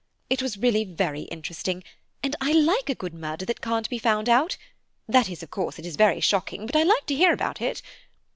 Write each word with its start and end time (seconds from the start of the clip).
It 0.31 0.41
was 0.41 0.57
really 0.57 0.83
very 0.83 1.21
interesting, 1.29 1.83
and 2.23 2.35
I 2.41 2.53
like 2.53 2.89
a 2.89 2.95
good 2.95 3.13
murder 3.13 3.45
that 3.45 3.61
can't 3.61 3.87
be 3.87 3.99
found 3.99 4.27
out; 4.29 4.57
that 5.07 5.29
is, 5.29 5.43
of 5.43 5.51
course, 5.51 5.77
it 5.77 5.85
is 5.85 5.95
very 5.95 6.19
shocking, 6.19 6.65
but 6.65 6.75
I 6.75 6.81
like 6.81 7.05
to 7.05 7.15
hear 7.15 7.31
about 7.33 7.61
it. 7.61 7.83